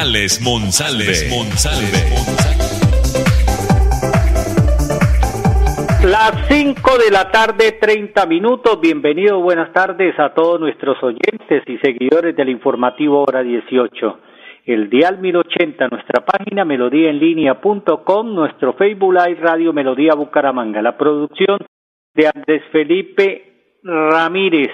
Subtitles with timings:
[0.00, 1.28] Alex Monsalve.
[1.28, 2.00] Monsalve.
[6.08, 8.80] Las 5 de la tarde, 30 minutos.
[8.80, 14.18] Bienvenido, buenas tardes a todos nuestros oyentes y seguidores del informativo Hora 18
[14.64, 20.80] el Dial 1080, nuestra página melodíaenlínea.com, nuestro Facebook Live Radio Melodía Bucaramanga.
[20.80, 21.58] La producción
[22.14, 24.70] de Andrés Felipe Ramírez.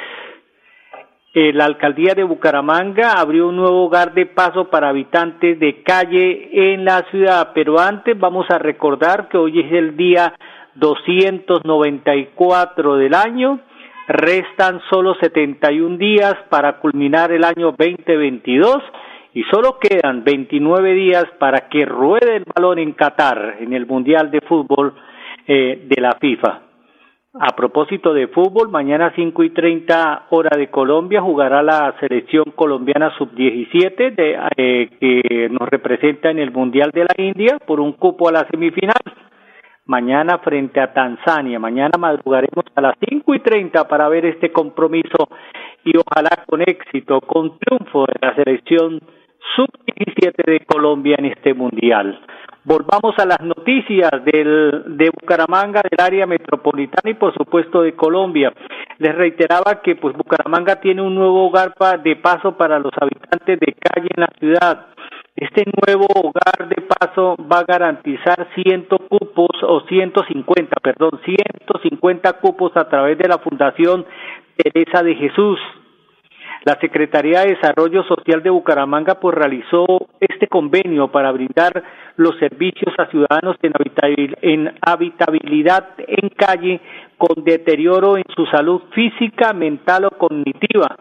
[1.34, 6.72] Eh, la alcaldía de Bucaramanga abrió un nuevo hogar de paso para habitantes de calle
[6.72, 10.32] en la ciudad, pero antes vamos a recordar que hoy es el día
[10.76, 13.60] 294 del año.
[14.08, 18.78] Restan solo 71 días para culminar el año 2022
[19.34, 24.30] y solo quedan 29 días para que ruede el balón en Qatar, en el Mundial
[24.30, 24.94] de Fútbol
[25.46, 26.67] eh, de la FIFA.
[27.40, 33.16] A propósito de fútbol, mañana 5 y 30 hora de Colombia jugará la selección colombiana
[33.16, 38.32] sub-17 eh, que nos representa en el Mundial de la India por un cupo a
[38.32, 38.96] la semifinal.
[39.86, 41.60] Mañana frente a Tanzania.
[41.60, 45.28] Mañana madrugaremos a las 5 y 30 para ver este compromiso
[45.84, 49.00] y ojalá con éxito, con triunfo de la selección
[49.54, 52.18] sub-17 de Colombia en este mundial.
[52.68, 58.52] Volvamos a las noticias del, de Bucaramanga, del área metropolitana y por supuesto de Colombia.
[58.98, 63.72] Les reiteraba que pues Bucaramanga tiene un nuevo hogar de paso para los habitantes de
[63.72, 64.86] calle en la ciudad.
[65.34, 72.76] Este nuevo hogar de paso va a garantizar 100 cupos o 150, perdón, 150 cupos
[72.76, 74.04] a través de la Fundación
[74.58, 75.58] Teresa de Jesús.
[76.64, 79.86] La Secretaría de Desarrollo Social de Bucaramanga pues realizó
[80.20, 81.82] este convenio para brindar
[82.16, 86.80] los servicios a ciudadanos en habitabilidad en calle
[87.16, 90.96] con deterioro en su salud física, mental o cognitiva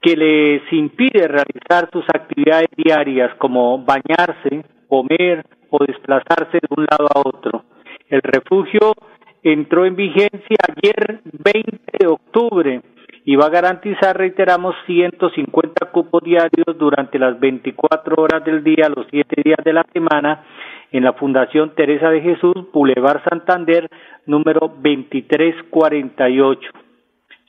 [0.00, 7.06] que les impide realizar sus actividades diarias como bañarse, comer o desplazarse de un lado
[7.14, 7.64] a otro.
[8.08, 8.94] El refugio
[9.42, 12.82] entró en vigencia ayer 20 de octubre
[13.24, 19.06] y va a garantizar, reiteramos, 150 cupos diarios durante las 24 horas del día, los
[19.10, 20.44] 7 días de la semana,
[20.90, 23.88] en la Fundación Teresa de Jesús, Boulevard Santander,
[24.26, 26.70] número 2348.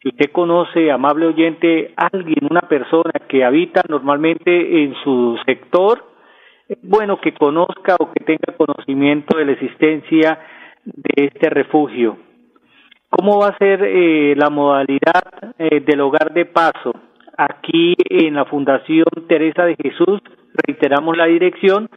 [0.02, 6.06] Si usted conoce, amable oyente, alguien, una persona que habita normalmente en su sector,
[6.68, 10.40] es bueno que conozca o que tenga conocimiento de la existencia
[10.86, 12.18] de este refugio.
[13.16, 16.96] ¿Cómo va a ser eh, la modalidad eh, del hogar de paso?
[17.38, 20.20] Aquí en la Fundación Teresa de Jesús,
[20.66, 21.90] reiteramos la dirección,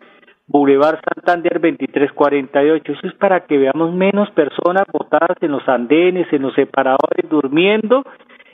[0.47, 2.93] Boulevard Santander 2348.
[2.93, 8.04] Eso es para que veamos menos personas botadas en los andenes, en los separadores, durmiendo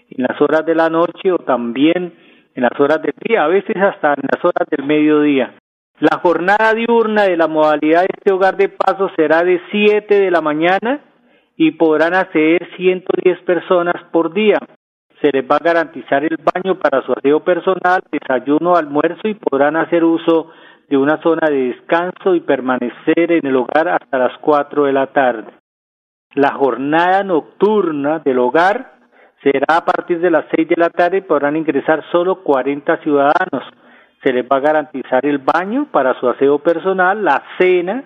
[0.09, 2.15] en las horas de la noche o también
[2.55, 5.53] en las horas del día, a veces hasta en las horas del mediodía.
[5.99, 10.31] La jornada diurna de la modalidad de este hogar de paso será de 7 de
[10.31, 11.01] la mañana
[11.65, 14.59] y podrán acceder 110 personas por día.
[15.21, 19.77] Se les va a garantizar el baño para su aseo personal, desayuno, almuerzo y podrán
[19.77, 20.51] hacer uso
[20.89, 25.07] de una zona de descanso y permanecer en el hogar hasta las 4 de la
[25.13, 25.53] tarde.
[26.35, 28.95] La jornada nocturna del hogar
[29.45, 33.63] será a partir de las 6 de la tarde y podrán ingresar solo 40 ciudadanos.
[34.25, 38.03] Se les va a garantizar el baño para su aseo personal, la cena,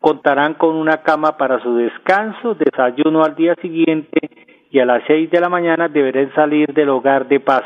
[0.00, 4.18] contarán con una cama para su descanso, desayuno al día siguiente
[4.70, 7.64] y a las seis de la mañana deberán salir del hogar de paz.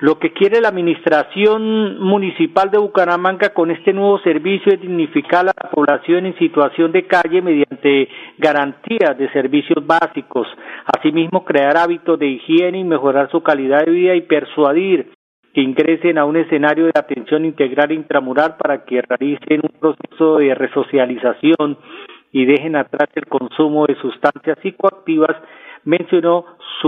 [0.00, 5.44] Lo que quiere la Administración Municipal de Bucaramanga con este nuevo servicio es dignificar a
[5.46, 8.08] la población en situación de calle mediante
[8.38, 10.46] garantías de servicios básicos,
[10.86, 15.17] asimismo crear hábitos de higiene y mejorar su calidad de vida y persuadir
[15.58, 20.54] que ingresen a un escenario de atención integral intramural para que realicen un proceso de
[20.54, 21.76] resocialización
[22.30, 25.36] y dejen atrás el consumo de sustancias psicoactivas,
[25.82, 26.44] mencionó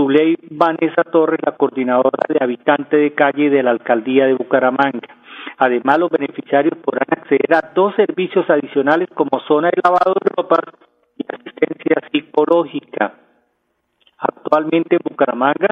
[0.07, 5.17] ley Vanessa Torres, la coordinadora de habitante de calle de la alcaldía de Bucaramanga.
[5.57, 10.63] Además, los beneficiarios podrán acceder a dos servicios adicionales como zona de lavado de ropas
[11.17, 13.15] y asistencia psicológica.
[14.21, 15.67] Actualmente en Bucaramanga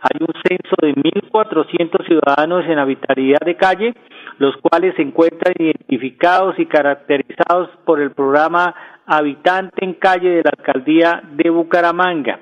[0.00, 3.94] hay un censo de 1.400 ciudadanos en habitabilidad de calle,
[4.38, 8.72] los cuales se encuentran identificados y caracterizados por el programa
[9.04, 12.38] Habitante en Calle de la Alcaldía de Bucaramanga.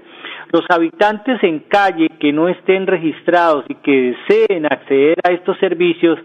[0.52, 6.18] Los habitantes en calle que no estén registrados y que deseen acceder a estos servicios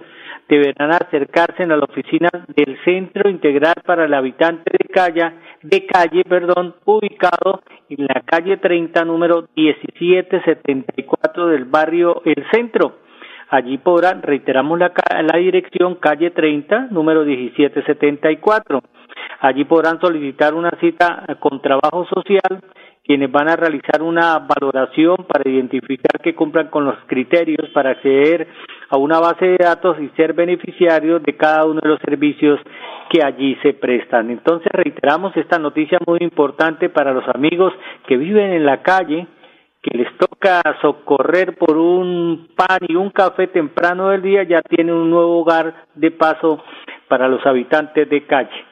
[0.47, 6.23] deberán acercarse a la oficina del Centro Integral para el Habitante de Calle, de calle,
[6.23, 12.97] perdón, ubicado en la calle 30, número 1774 del barrio El Centro.
[13.49, 14.93] Allí podrán, reiteramos la,
[15.23, 18.81] la dirección calle 30, número 1774.
[19.41, 22.61] Allí podrán solicitar una cita con trabajo social
[23.03, 28.47] quienes van a realizar una valoración para identificar que cumplan con los criterios para acceder
[28.91, 32.59] a una base de datos y ser beneficiarios de cada uno de los servicios
[33.09, 34.29] que allí se prestan.
[34.29, 37.73] Entonces reiteramos esta noticia muy importante para los amigos
[38.05, 39.27] que viven en la calle,
[39.81, 44.93] que les toca socorrer por un pan y un café temprano del día, ya tienen
[44.93, 46.61] un nuevo hogar de paso
[47.07, 48.65] para los habitantes de calle.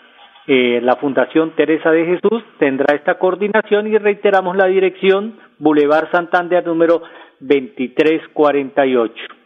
[0.48, 6.66] Eh, la Fundación Teresa de Jesús tendrá esta coordinación y reiteramos la dirección Boulevard Santander
[6.66, 7.04] número
[7.40, 9.39] 2348.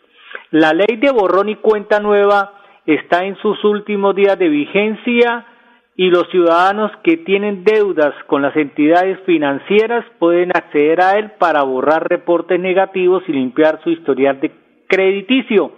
[0.53, 2.53] La ley de borrón y cuenta nueva
[2.85, 5.47] está en sus últimos días de vigencia
[5.95, 11.63] y los ciudadanos que tienen deudas con las entidades financieras pueden acceder a él para
[11.63, 14.51] borrar reportes negativos y limpiar su historial de
[14.87, 15.71] crediticio.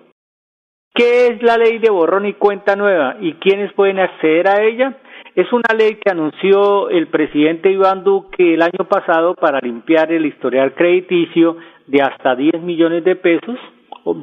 [0.93, 4.97] ¿Qué es la ley de borrón y cuenta nueva y quiénes pueden acceder a ella?
[5.35, 10.25] Es una ley que anunció el presidente Iván Duque el año pasado para limpiar el
[10.25, 11.55] historial crediticio
[11.87, 13.57] de hasta 10 millones de pesos,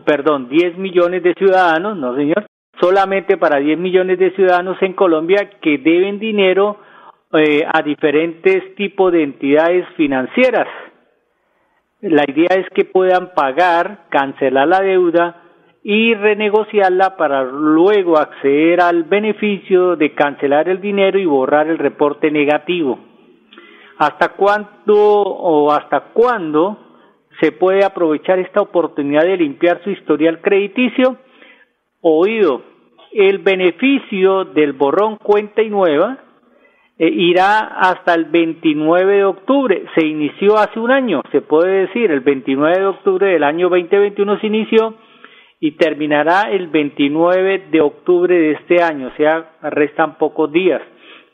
[0.04, 2.46] perdón, 10 millones de ciudadanos, no señor,
[2.80, 6.78] solamente para 10 millones de ciudadanos en Colombia que deben dinero
[7.32, 10.68] eh, a diferentes tipos de entidades financieras.
[12.00, 15.42] La idea es que puedan pagar, cancelar la deuda
[15.84, 22.30] y renegociarla para luego acceder al beneficio de cancelar el dinero y borrar el reporte
[22.30, 22.98] negativo.
[23.98, 26.91] ¿Hasta cuándo o hasta cuándo
[27.42, 31.16] se puede aprovechar esta oportunidad de limpiar su historial crediticio?
[32.00, 32.62] Oído,
[33.12, 36.18] el beneficio del borrón cuenta y nueva
[36.98, 39.82] eh, irá hasta el 29 de octubre.
[39.96, 44.38] Se inició hace un año, se puede decir, el 29 de octubre del año 2021
[44.38, 44.94] se inició
[45.58, 50.80] y terminará el 29 de octubre de este año, o sea, restan pocos días.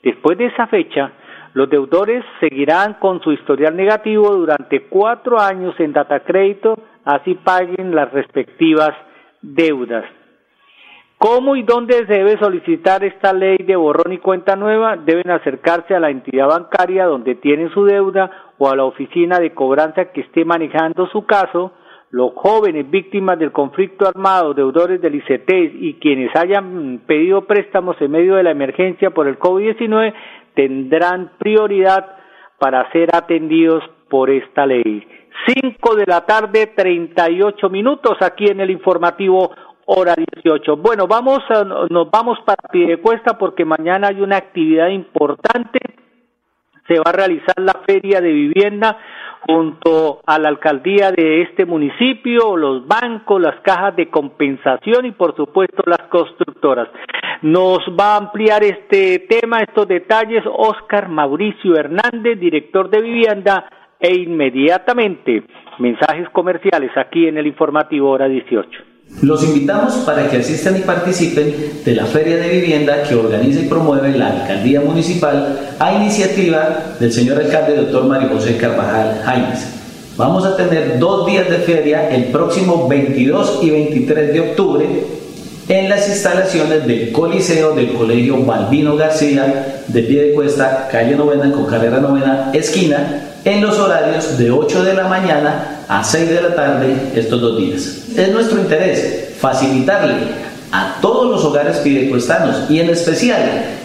[0.02, 1.12] Después de esa fecha,
[1.54, 7.94] los deudores seguirán con su historial negativo durante cuatro años en data crédito, así paguen
[7.94, 8.90] las respectivas
[9.40, 10.04] deudas.
[11.18, 14.96] ¿Cómo y dónde se debe solicitar esta ley de borrón y cuenta nueva?
[14.96, 19.52] Deben acercarse a la entidad bancaria donde tienen su deuda o a la oficina de
[19.52, 21.72] cobranza que esté manejando su caso
[22.10, 28.10] los jóvenes víctimas del conflicto armado, deudores del ICT y quienes hayan pedido préstamos en
[28.10, 30.14] medio de la emergencia por el COVID-19
[30.58, 32.16] tendrán prioridad
[32.58, 35.06] para ser atendidos por esta ley.
[35.46, 39.52] Cinco de la tarde, treinta y ocho minutos aquí en el informativo
[39.86, 40.78] hora 18.
[40.78, 45.78] Bueno, vamos a, nos vamos para Piedecuesta porque mañana hay una actividad importante.
[46.88, 48.98] Se va a realizar la feria de vivienda
[49.46, 55.36] junto a la alcaldía de este municipio, los bancos, las cajas de compensación y por
[55.36, 56.88] supuesto las constructoras.
[57.42, 64.14] Nos va a ampliar este tema, estos detalles, Oscar Mauricio Hernández, director de vivienda, e
[64.14, 65.42] inmediatamente
[65.78, 68.68] mensajes comerciales aquí en el informativo hora 18.
[69.22, 73.68] Los invitamos para que asistan y participen de la Feria de Vivienda que organiza y
[73.68, 80.14] promueve la Alcaldía Municipal a iniciativa del señor alcalde doctor Mario José Carvajal Jaimes.
[80.16, 84.86] Vamos a tener dos días de feria el próximo 22 y 23 de octubre
[85.68, 91.52] en las instalaciones del Coliseo del Colegio Balbino García de pie de cuesta, calle novena
[91.52, 96.42] con carrera novena, esquina, en los horarios de 8 de la mañana a 6 de
[96.42, 97.98] la tarde estos dos días.
[98.16, 100.14] Es nuestro interés facilitarle
[100.72, 103.40] a todos los hogares pidecuestanos y en especial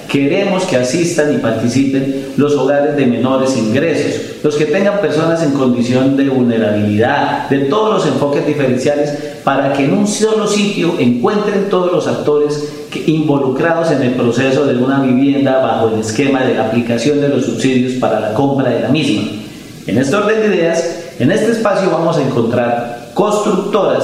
[0.10, 5.52] queremos que asistan y participen los hogares de menores ingresos, los que tengan personas en
[5.52, 11.70] condición de vulnerabilidad, de todos los enfoques diferenciales, para que en un solo sitio encuentren
[11.70, 12.72] todos los actores
[13.06, 17.46] involucrados en el proceso de una vivienda bajo el esquema de la aplicación de los
[17.46, 19.24] subsidios para la compra de la misma.
[19.86, 24.04] En este orden de ideas, en este espacio vamos a encontrar constructoras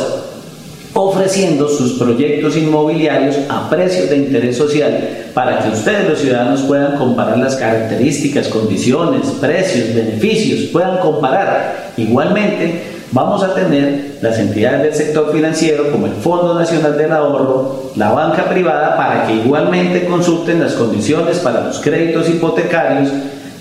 [0.93, 6.97] ofreciendo sus proyectos inmobiliarios a precios de interés social para que ustedes los ciudadanos puedan
[6.97, 11.91] comparar las características, condiciones, precios, beneficios, puedan comparar.
[11.95, 17.91] Igualmente, vamos a tener las entidades del sector financiero como el Fondo Nacional del Ahorro,
[17.95, 23.11] la banca privada, para que igualmente consulten las condiciones para los créditos hipotecarios,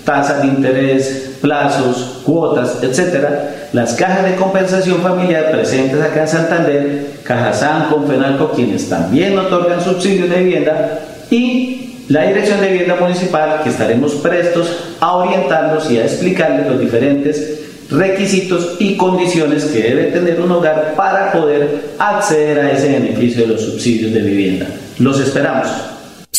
[0.03, 7.05] tasas de interés, plazos, cuotas, etcétera, las cajas de compensación familiar presentes acá en Santander,
[7.23, 13.69] Cajazán, Confenalco, quienes también otorgan subsidios de vivienda, y la Dirección de Vivienda Municipal, que
[13.69, 20.39] estaremos prestos a orientarlos y a explicarles los diferentes requisitos y condiciones que debe tener
[20.39, 24.67] un hogar para poder acceder a ese beneficio de los subsidios de vivienda.
[24.99, 25.67] Los esperamos.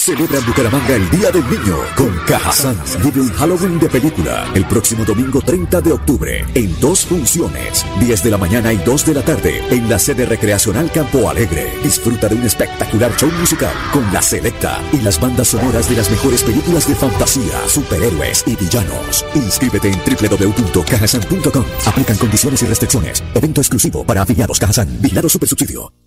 [0.00, 2.74] Celebra en Bucaramanga el Día del Niño con Cajazán.
[3.04, 8.24] Vive un Halloween de película el próximo domingo 30 de octubre en dos funciones, 10
[8.24, 11.70] de la mañana y 2 de la tarde en la sede recreacional Campo Alegre.
[11.82, 16.10] Disfruta de un espectacular show musical con la selecta y las bandas sonoras de las
[16.10, 19.26] mejores películas de fantasía, superhéroes y villanos.
[19.34, 21.64] Inscríbete en www.cajazán.com.
[21.84, 23.22] Aplican condiciones y restricciones.
[23.34, 24.88] Evento exclusivo para afiliados Cajazán.
[25.02, 25.92] Vigilado Supersubsidio.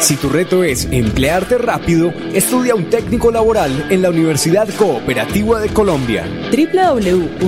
[0.00, 5.68] Si tu reto es emplearte rápido, estudia un técnico laboral en la Universidad Cooperativa de
[5.68, 6.24] Colombia.
[6.50, 7.40] www.ucc.edu.co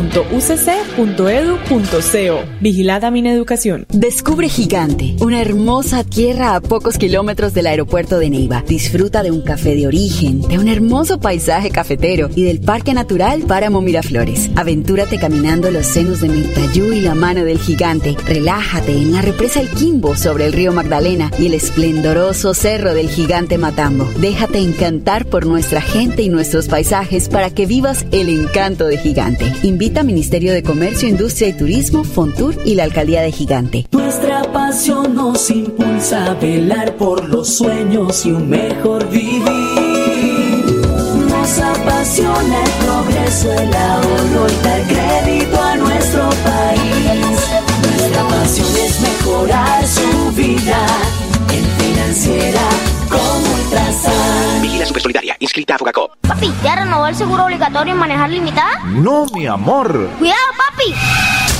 [2.60, 3.86] Vigilada Mineducación.
[3.88, 8.62] Descubre Gigante, una hermosa tierra a pocos kilómetros del aeropuerto de Neiva.
[8.68, 13.40] Disfruta de un café de origen, de un hermoso paisaje cafetero y del Parque Natural
[13.42, 14.50] Páramo Miraflores.
[14.56, 18.14] Aventúrate caminando los senos de Mirtayú y la mano del gigante.
[18.26, 23.08] Relájate en la represa El Quimbo sobre el río Magdalena y el esplendoroso cerro del
[23.08, 24.04] gigante Matambo.
[24.18, 29.52] Déjate encantar por nuestra gente y nuestros paisajes para que vivas el encanto de Gigante.
[29.62, 33.86] Invita Ministerio de Comercio, Industria y Turismo, Fontur y la Alcaldía de Gigante.
[33.92, 39.42] Nuestra pasión nos impulsa a velar por los sueños y un mejor vivir.
[41.28, 45.11] Nos apasiona el progreso, el ahorro y dar
[55.42, 56.12] inscrita a Fogacop.
[56.20, 58.80] Papi, ¿ya renovó el seguro obligatorio en manejar limitada?
[58.86, 60.08] No, mi amor.
[60.18, 60.94] Cuidado, papi.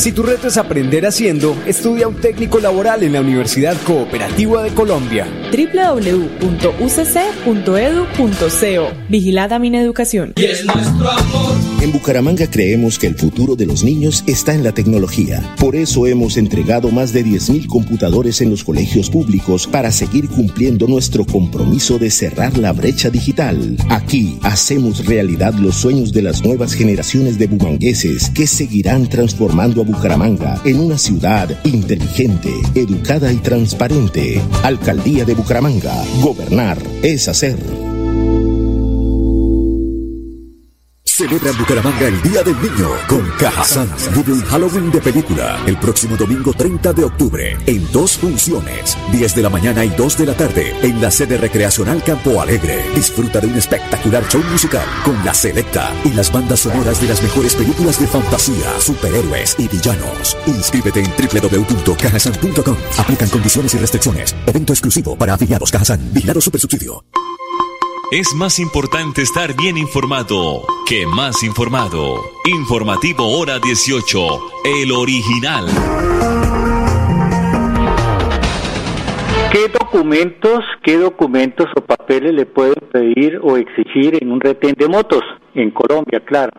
[0.00, 4.70] Si tu reto es aprender haciendo, estudia un técnico laboral en la Universidad Cooperativa de
[4.70, 5.26] Colombia.
[5.52, 6.70] www.ucc.edu.co
[9.10, 10.32] Vigilada Mineducación.
[10.36, 11.70] Y es nuestro amor.
[11.82, 15.54] En Bucaramanga creemos que el futuro de los niños está en la tecnología.
[15.58, 20.86] Por eso hemos entregado más de 10.000 computadores en los colegios públicos para seguir cumpliendo
[20.86, 23.76] nuestro compromiso de cerrar la brecha digital.
[23.88, 29.84] Aquí hacemos realidad los sueños de las nuevas generaciones de bumangueses que seguirán transformando a
[29.90, 34.40] Bucaramanga en una ciudad inteligente, educada y transparente.
[34.62, 35.94] Alcaldía de Bucaramanga.
[36.22, 37.79] Gobernar es hacer.
[41.20, 43.90] Celebra en Bucaramanga el Día del Niño con Cajazán.
[44.16, 49.34] Vive un Halloween de película el próximo domingo 30 de octubre en dos funciones, 10
[49.34, 52.82] de la mañana y 2 de la tarde en la sede recreacional Campo Alegre.
[52.94, 57.22] Disfruta de un espectacular show musical con la selecta y las bandas sonoras de las
[57.22, 60.38] mejores películas de fantasía, superhéroes y villanos.
[60.46, 62.76] Inscríbete en www.cajazán.com.
[62.96, 64.34] Aplican condiciones y restricciones.
[64.46, 66.00] Evento exclusivo para afiliados Cajazán.
[66.14, 67.04] Vigilado Supersubsidio.
[68.12, 72.16] Es más importante estar bien informado que más informado.
[72.44, 74.18] Informativo Hora 18,
[74.64, 75.66] el original.
[79.52, 84.88] ¿Qué documentos, qué documentos o papeles le pueden pedir o exigir en un retén de
[84.88, 85.22] motos
[85.54, 86.50] en Colombia, claro?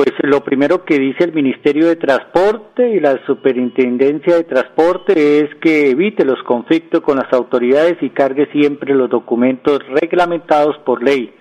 [0.00, 5.54] Pues lo primero que dice el Ministerio de Transporte y la Superintendencia de Transporte es
[5.56, 11.34] que evite los conflictos con las autoridades y cargue siempre los documentos reglamentados por ley.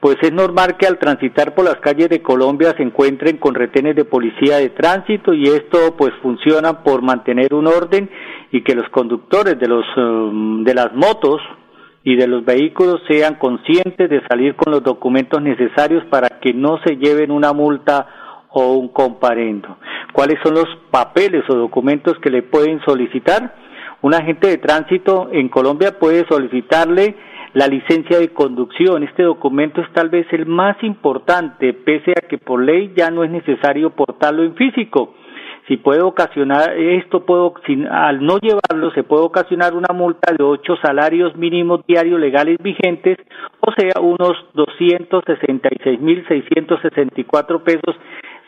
[0.00, 3.96] Pues es normal que al transitar por las calles de Colombia se encuentren con retenes
[3.96, 8.10] de policía de tránsito y esto pues funciona por mantener un orden
[8.52, 11.40] y que los conductores de los um, de las motos
[12.04, 16.78] y de los vehículos sean conscientes de salir con los documentos necesarios para que no
[16.84, 18.06] se lleven una multa
[18.50, 19.76] o un comparendo.
[20.12, 23.54] ¿Cuáles son los papeles o documentos que le pueden solicitar?
[24.00, 27.16] Un agente de tránsito en Colombia puede solicitarle
[27.54, 29.02] la licencia de conducción.
[29.02, 33.24] Este documento es tal vez el más importante, pese a que por ley ya no
[33.24, 35.14] es necesario portarlo en físico
[35.68, 37.54] si puede ocasionar esto puedo
[37.90, 43.18] al no llevarlo se puede ocasionar una multa de ocho salarios mínimos diarios legales vigentes
[43.60, 47.94] o sea unos doscientos sesenta y seis mil seiscientos sesenta y cuatro pesos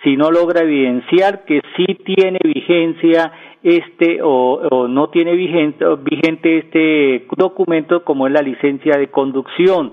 [0.02, 3.30] si no logra evidenciar que sí tiene vigencia
[3.62, 9.92] este o, o no tiene vigente, vigente este documento como es la licencia de conducción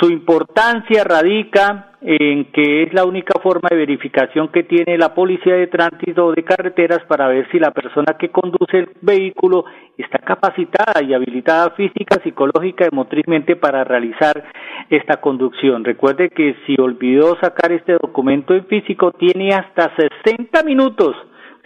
[0.00, 5.54] su importancia radica en que es la única forma de verificación que tiene la Policía
[5.54, 9.64] de Tránsito de Carreteras para ver si la persona que conduce el vehículo
[9.96, 14.44] está capacitada y habilitada física, psicológica y motrizmente para realizar
[14.88, 15.84] esta conducción.
[15.84, 19.90] Recuerde que si olvidó sacar este documento en físico, tiene hasta
[20.24, 21.16] 60 minutos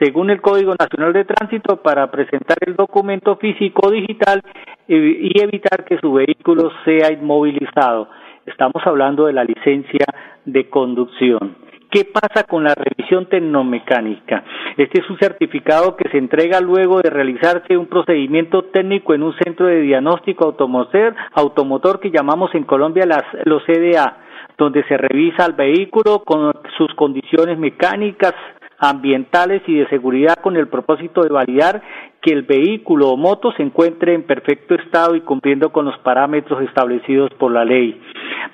[0.03, 4.43] según el Código Nacional de Tránsito, para presentar el documento físico digital
[4.89, 8.09] y evitar que su vehículo sea inmovilizado.
[8.47, 10.07] Estamos hablando de la licencia
[10.45, 11.57] de conducción.
[11.93, 14.43] ¿Qué pasa con la revisión tecnomecánica?
[14.79, 19.35] Este es un certificado que se entrega luego de realizarse un procedimiento técnico en un
[19.45, 24.17] centro de diagnóstico automotor, automotor que llamamos en Colombia las, los CDA,
[24.57, 28.33] donde se revisa el vehículo con sus condiciones mecánicas,
[28.83, 31.81] ambientales y de seguridad con el propósito de validar
[32.21, 36.61] que el vehículo o moto se encuentre en perfecto estado y cumpliendo con los parámetros
[36.63, 38.01] establecidos por la ley.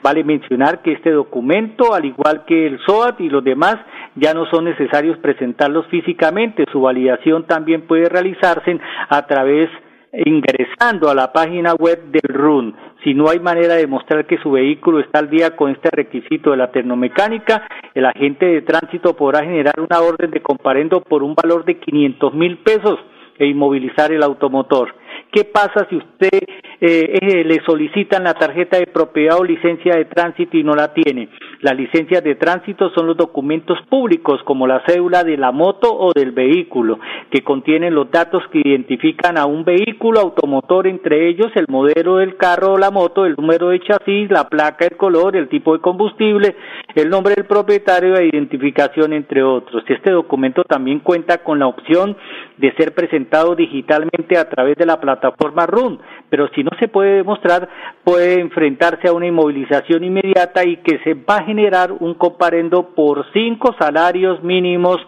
[0.03, 3.77] Vale mencionar que este documento, al igual que el SOAT y los demás,
[4.17, 6.67] ya no son necesarios presentarlos físicamente.
[6.71, 12.75] Su validación también puede realizarse a través de ingresando a la página web del RUN.
[13.05, 16.51] Si no hay manera de demostrar que su vehículo está al día con este requisito
[16.51, 21.35] de la termomecánica, el agente de tránsito podrá generar una orden de comparendo por un
[21.35, 22.99] valor de 500 mil pesos
[23.39, 24.95] e inmovilizar el automotor.
[25.31, 26.41] ¿Qué pasa si usted
[26.81, 30.95] eh, eh, le solicitan la tarjeta de propiedad o licencia de tránsito y no la
[30.95, 31.29] tiene?
[31.61, 36.13] Las licencias de tránsito son los documentos públicos como la cédula de la moto o
[36.15, 36.99] del vehículo,
[37.31, 42.39] que contienen los datos que identifican a un vehículo automotor, entre ellos el modelo del
[42.39, 45.83] carro o la moto, el número de chasis, la placa, el color, el tipo de
[45.83, 46.57] combustible,
[46.95, 49.85] el nombre del propietario e identificación, entre otros.
[49.89, 52.17] Este documento también cuenta con la opción
[52.57, 55.18] de ser presentado digitalmente a través de la plataforma
[55.67, 56.01] RUN,
[56.31, 57.69] pero si no se puede demostrar,
[58.05, 63.27] puede enfrentarse a una inmovilización inmediata y que se va a generar un comparendo por
[63.33, 64.99] cinco salarios mínimos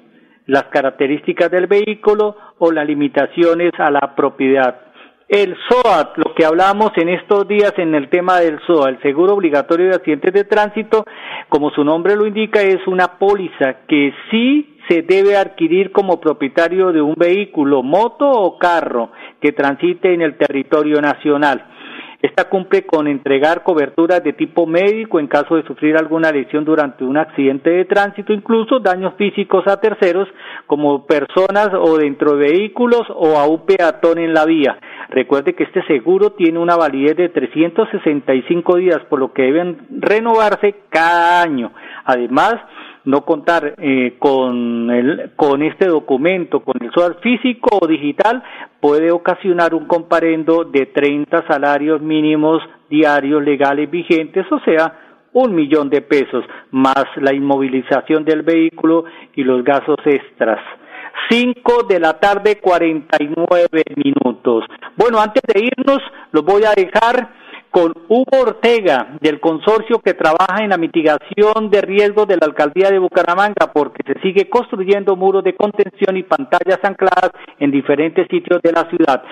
[0.50, 4.82] las características del vehículo o las limitaciones a la propiedad.
[5.28, 9.36] El SOAT, lo que hablamos en estos días en el tema del SOA, el seguro
[9.36, 11.06] obligatorio de accidentes de tránsito,
[11.50, 16.92] como su nombre lo indica, es una póliza que sí se debe adquirir como propietario
[16.92, 21.64] de un vehículo, moto o carro que transite en el territorio nacional.
[22.22, 27.06] Esta cumple con entregar coberturas de tipo médico en caso de sufrir alguna lesión durante
[27.06, 30.28] un accidente de tránsito, incluso daños físicos a terceros
[30.68, 34.78] como personas o dentro de vehículos o a un peatón en la vía.
[35.10, 40.76] Recuerde que este seguro tiene una validez de 365 días, por lo que deben renovarse
[40.90, 41.72] cada año.
[42.04, 42.56] Además,
[43.06, 48.44] no contar eh, con, el, con este documento, con el SOAR físico o digital,
[48.80, 54.94] puede ocasionar un comparendo de 30 salarios mínimos diarios legales vigentes, o sea,
[55.34, 60.60] un millón de pesos, más la inmovilización del vehículo y los gastos extras.
[61.30, 64.66] 5 de la tarde, 49 minutos.
[64.96, 66.00] Bueno, antes de irnos,
[66.32, 67.30] los voy a dejar
[67.72, 72.90] con Hugo Ortega del consorcio que trabaja en la mitigación de riesgos de la alcaldía
[72.90, 78.62] de Bucaramanga porque se sigue construyendo muros de contención y pantallas ancladas en diferentes sitios
[78.62, 79.24] de la ciudad.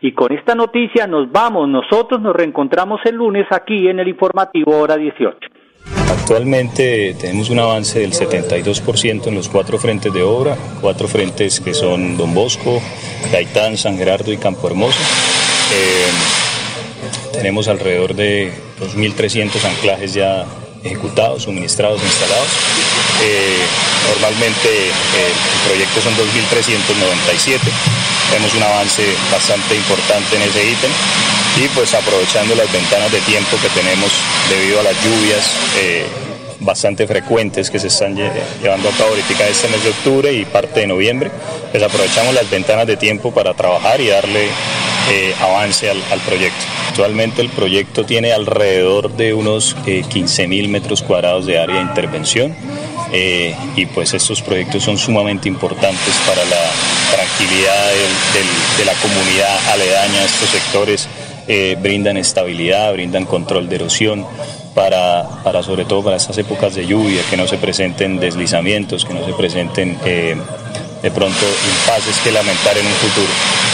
[0.00, 4.78] Y con esta noticia nos vamos, nosotros nos reencontramos el lunes aquí en el informativo
[4.78, 5.38] hora 18.
[6.10, 11.74] Actualmente tenemos un avance del 72% en los cuatro frentes de obra, cuatro frentes que
[11.74, 12.80] son Don Bosco,
[13.32, 15.00] Gaitán, San Gerardo y Campo Hermoso.
[15.74, 16.51] Eh,
[17.32, 20.44] tenemos alrededor de 2.300 anclajes ya
[20.84, 22.48] ejecutados, suministrados, instalados.
[23.22, 23.58] Eh,
[24.14, 27.60] normalmente eh, el proyecto son 2.397.
[28.30, 30.90] Tenemos un avance bastante importante en ese ítem
[31.62, 34.10] y pues aprovechando las ventanas de tiempo que tenemos
[34.48, 35.44] debido a las lluvias
[35.78, 36.06] eh,
[36.60, 40.80] bastante frecuentes que se están llevando a cabo ahorita este mes de octubre y parte
[40.80, 41.30] de noviembre,
[41.70, 44.48] pues aprovechamos las ventanas de tiempo para trabajar y darle
[45.40, 46.64] avance al proyecto.
[46.92, 49.74] Actualmente el proyecto tiene alrededor de unos
[50.10, 52.54] 15 eh, metros cuadrados de área de intervención
[53.10, 56.70] eh, y pues estos proyectos son sumamente importantes para la
[57.10, 57.92] tranquilidad
[58.76, 61.08] de la comunidad aledaña estos sectores.
[61.48, 64.26] Eh, brindan estabilidad, brindan control de erosión,
[64.74, 69.14] para, para, sobre todo para estas épocas de lluvia, que no se presenten deslizamientos, que
[69.14, 71.46] no se presenten de pronto
[71.80, 73.71] impases que lamentar en un futuro.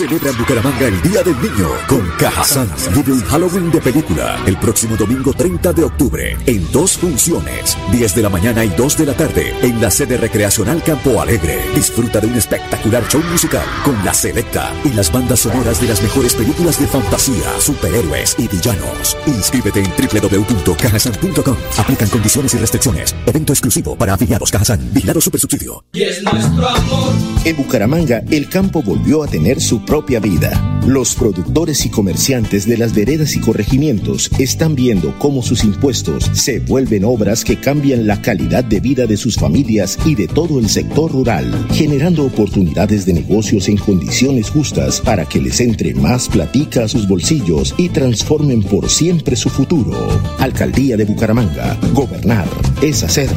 [0.00, 2.70] Celebra en Bucaramanga el Día del Niño con Cajazán.
[2.94, 8.14] Vive un Halloween de película el próximo domingo 30 de octubre en dos funciones, 10
[8.14, 11.58] de la mañana y 2 de la tarde en la sede recreacional Campo Alegre.
[11.74, 16.02] Disfruta de un espectacular show musical con la selecta y las bandas sonoras de las
[16.02, 19.18] mejores películas de fantasía, superhéroes y villanos.
[19.26, 21.56] Inscríbete en www.cajasan.com.
[21.76, 23.14] Aplican condiciones y restricciones.
[23.26, 24.80] Evento exclusivo para afiliados Cajazán.
[24.94, 25.84] Vigilado Supersubsidio.
[25.92, 27.12] Y es nuestro amor.
[27.44, 30.52] En Bucaramanga, el campo volvió a tener su propia vida.
[30.86, 36.60] Los productores y comerciantes de las veredas y corregimientos están viendo cómo sus impuestos se
[36.60, 40.68] vuelven obras que cambian la calidad de vida de sus familias y de todo el
[40.68, 46.84] sector rural, generando oportunidades de negocios en condiciones justas para que les entre más platica
[46.84, 49.90] a sus bolsillos y transformen por siempre su futuro.
[50.38, 51.76] Alcaldía de Bucaramanga.
[51.92, 52.46] Gobernar
[52.80, 53.28] es hacer.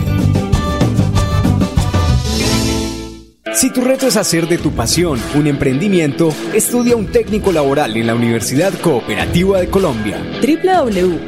[3.54, 8.08] Si tu reto es hacer de tu pasión un emprendimiento, estudia un técnico laboral en
[8.08, 10.18] la Universidad Cooperativa de Colombia.
[10.42, 11.24] www.ucc.edu.co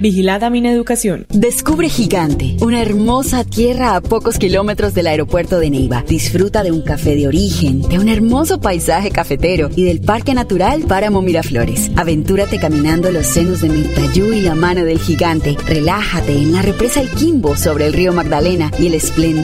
[0.00, 1.26] Vigilada Mineducación.
[1.30, 6.02] Descubre Gigante, una hermosa tierra a pocos kilómetros del aeropuerto de Neiva.
[6.02, 10.82] Disfruta de un café de origen, de un hermoso paisaje cafetero y del Parque Natural
[10.82, 11.92] Páramo Miraflores.
[11.94, 15.56] Aventúrate caminando los senos de Mirtayú y la mano del gigante.
[15.64, 19.43] Relájate en la represa El Quimbo sobre el río Magdalena y el esplendor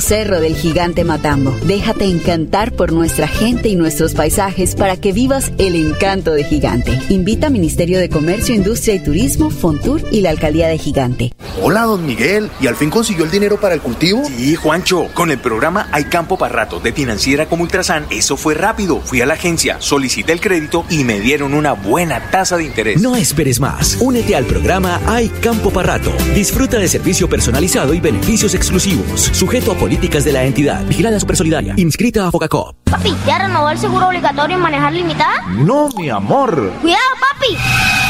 [0.00, 1.50] cerro del gigante Matambo.
[1.64, 6.96] Déjate encantar por nuestra gente y nuestros paisajes para que vivas el encanto de Gigante.
[7.08, 11.32] Invita Ministerio de Comercio, Industria y Turismo, Fontur y la Alcaldía de Gigante.
[11.62, 12.48] Hola, don Miguel.
[12.60, 14.22] ¿Y al fin consiguió el dinero para el cultivo?
[14.24, 15.08] Sí, Juancho.
[15.14, 19.00] Con el programa Hay Campo para Rato de Financiera como Ultrasan, eso fue rápido.
[19.00, 23.00] Fui a la agencia, solicité el crédito y me dieron una buena tasa de interés.
[23.00, 23.96] No esperes más.
[24.00, 26.12] Únete al programa Hay Campo para Rato.
[26.34, 30.84] Disfruta de servicio personalizado y beneficios exclusivos sujeto a políticas de la entidad.
[30.84, 31.72] Vigilada Supersolidaria.
[31.78, 32.76] Inscrita a Focacop.
[32.84, 35.40] Papi, ¿ya renovó el seguro obligatorio en manejar limitada?
[35.56, 36.70] No, mi amor.
[36.82, 38.09] Cuidado, papi.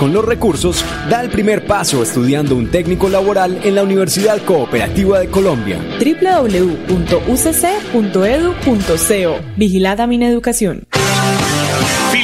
[0.09, 5.27] los recursos, da el primer paso estudiando un técnico laboral en la Universidad Cooperativa de
[5.27, 5.77] Colombia.
[5.99, 6.91] www.ucc.edu.co
[9.57, 10.87] Vigilada Mineducación.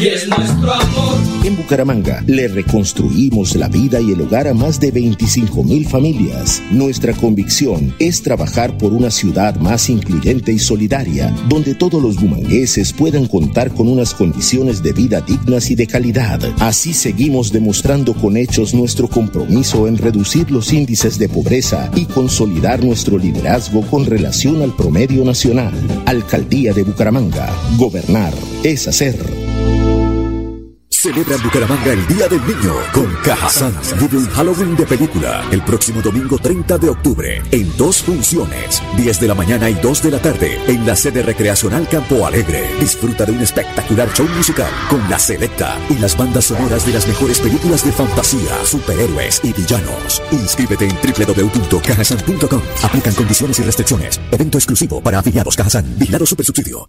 [0.00, 1.16] Y es nuestro amor.
[1.42, 6.62] En Bucaramanga le reconstruimos la vida y el hogar a más de 25 mil familias.
[6.70, 12.92] Nuestra convicción es trabajar por una ciudad más incluyente y solidaria, donde todos los bumangueses
[12.92, 16.40] puedan contar con unas condiciones de vida dignas y de calidad.
[16.60, 22.84] Así seguimos demostrando con hechos nuestro compromiso en reducir los índices de pobreza y consolidar
[22.84, 25.74] nuestro liderazgo con relación al promedio nacional.
[26.06, 27.52] Alcaldía de Bucaramanga.
[27.76, 29.47] Gobernar es hacer.
[31.00, 33.72] Celebra en Bucaramanga el Día del Niño con Cajazán.
[34.00, 39.20] Vive un Halloween de película el próximo domingo 30 de octubre en dos funciones, 10
[39.20, 42.68] de la mañana y 2 de la tarde en la sede recreacional Campo Alegre.
[42.80, 47.06] Disfruta de un espectacular show musical con la selecta y las bandas sonoras de las
[47.06, 50.20] mejores películas de fantasía, superhéroes y villanos.
[50.32, 52.62] Inscríbete en www.cajasan.com.
[52.82, 54.20] Aplican condiciones y restricciones.
[54.32, 55.96] Evento exclusivo para afiliados Cajazán.
[55.96, 56.88] Vigilado Supersubsidio.